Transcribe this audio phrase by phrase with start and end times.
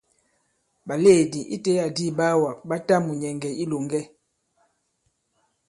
[0.87, 3.99] Ɓàlèedì itẽ adi ìɓaawàgà ɓa ta mùnyɛ̀ŋgɛ̀ i ilòŋgɛ.